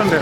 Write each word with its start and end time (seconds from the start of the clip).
ഉണ്ട് 0.00 0.18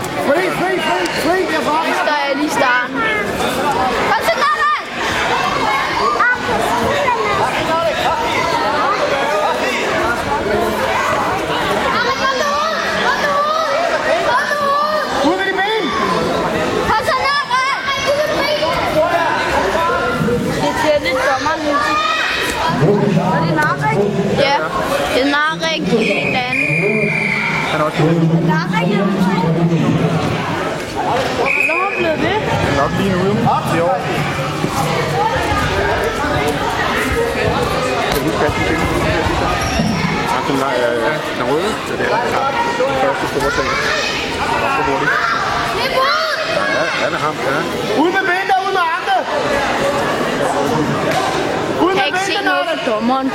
Er 27.91 28.03
også 28.03 28.21
ude. 28.21 28.47
Narik, 28.51 28.87
jeg 28.91 29.03
Hvornår 31.41 31.79
er 31.87 31.93
blevet 31.97 32.19
det? 32.25 32.37
Han 32.51 32.69
er 32.71 32.77
nok 32.81 32.91
lige 32.99 33.15
ude 33.23 33.35
i 33.75 33.79
år. 33.87 33.97
Kan 38.11 38.15
du 38.15 38.27
huske, 38.27 38.45
at 38.45 38.53
de 38.55 38.61
fik 38.69 38.79
den 38.93 39.01
her 39.07 39.19
sidste? 39.27 39.47
Ja, 40.31 40.39
den, 40.47 40.57
er, 40.67 40.73
øh, 40.89 41.15
den 41.37 41.43
røde. 41.51 41.71
Det 41.87 41.93
er 41.93 41.97
det, 41.97 42.05
han 42.05 42.33
har. 42.37 42.49
Den 42.89 42.95
første 43.03 43.25
store 43.31 43.51
ting. 43.57 43.67
Han 44.51 44.59
er 44.63 44.67
også 44.67 44.81
hurtigt. 44.89 45.11
Det 45.75 45.83
er 45.87 45.93
brud! 45.97 46.31
Ja, 46.77 46.83
ja, 47.01 47.05
det 47.11 47.17
er 47.19 47.23
ham. 47.27 47.35
Ja. 47.47 47.57
Ud 48.03 48.09
med 48.17 48.23
benene, 48.29 48.55
ud 48.65 48.71
med 48.77 48.83
armene. 48.93 49.17
Ud 51.85 51.93
med 51.99 52.43
Nara. 52.45 52.63
på 52.71 52.91
dommeren. 52.91 53.27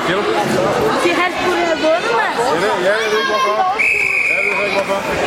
Hvad 0.00 0.08
siger 0.08 0.22
du? 0.22 0.24
Det 1.04 1.12
han 1.22 1.30
skulle 1.40 1.62
have 1.70 1.78
vundet, 1.86 2.12
mand. 2.20 2.36
Ja, 2.64 2.92
jeg 3.02 3.08
ved 3.12 3.18
ikke 3.20 3.32
hvorfor. 3.32 3.56
Jeg 4.32 4.40
ved 4.46 4.64
ikke 4.66 4.76
hvorfor. 4.78 5.19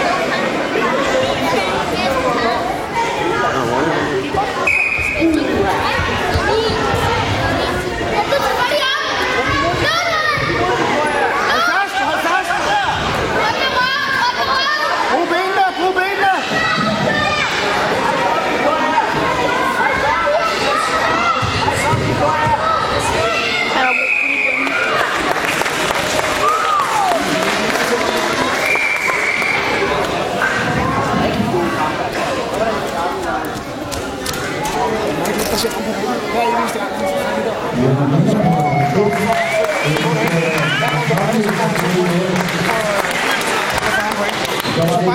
Bare 38.94 39.10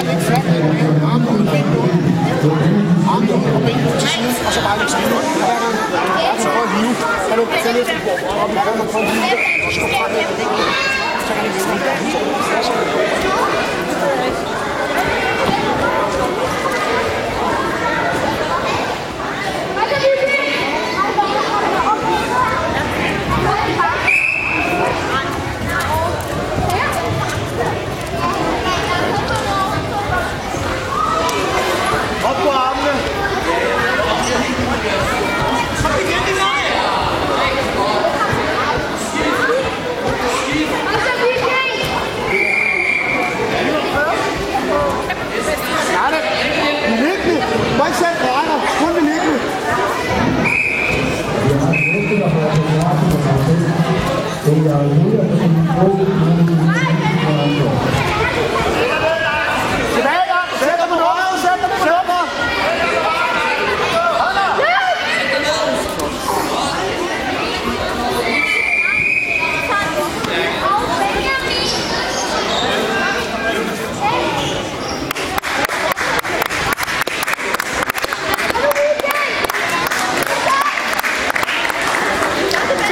læg 0.04 0.18
fladt 0.28 0.44
med 0.44 0.52
armene 1.12 1.30
ud, 1.30 1.38
benene 1.52 1.78
ud. 1.78 1.88
Armene 3.12 3.32
og 3.34 3.40
ud 3.90 3.96
til 4.00 4.08
siden, 4.08 4.34
og 4.46 4.52
så 4.52 4.60
bare 4.66 4.76
læg 4.78 4.88
sneen 4.90 5.12
ud. 5.18 5.24
Og 6.32 6.36
så 6.42 6.48
prøv 6.54 6.62
at 6.62 6.68
hive. 6.74 6.92
Kan 7.28 7.36
du 7.38 7.44
kan 7.44 7.58
prøve 8.92 9.04
at 9.06 9.12
hive. 9.12 9.24
Så 11.26 11.32
kan. 11.34 11.42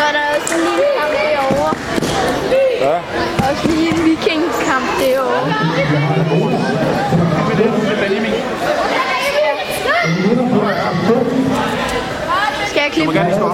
Agora, 0.06 0.36
eu 0.50 0.95